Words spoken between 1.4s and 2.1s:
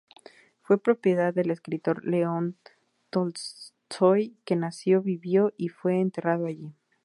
escritor